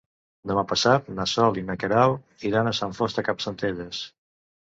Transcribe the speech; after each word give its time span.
Demà 0.51 0.61
passat 0.69 1.11
na 1.19 1.27
Sol 1.31 1.59
i 1.63 1.63
na 1.67 1.75
Queralt 1.83 2.47
iran 2.53 2.71
a 2.71 2.75
Sant 2.79 2.97
Fost 3.01 3.21
de 3.21 3.27
Campsentelles. 3.29 4.03